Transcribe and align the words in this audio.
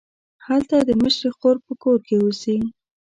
هلته 0.45 0.75
د 0.87 0.91
مشرې 1.01 1.29
خور 1.37 1.55
په 1.65 1.73
کور 1.83 1.97
کې 2.07 2.15
اوسي. 2.21 2.57